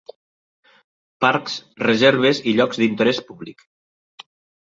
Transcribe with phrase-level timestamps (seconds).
[1.25, 3.61] Parcs, reserves i llocs d'interès públic.